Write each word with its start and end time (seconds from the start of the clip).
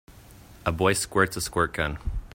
a 0.65 0.71
boy 0.71 0.93
squirts 0.93 1.37
a 1.37 1.41
squirt 1.41 1.73
gun. 1.73 1.99